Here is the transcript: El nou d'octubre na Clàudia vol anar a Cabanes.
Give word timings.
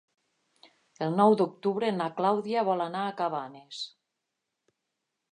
El 1.07 1.17
nou 1.17 1.33
d'octubre 1.41 1.91
na 1.97 2.07
Clàudia 2.21 2.63
vol 2.69 2.81
anar 2.85 3.03
a 3.09 3.11
Cabanes. 3.19 3.83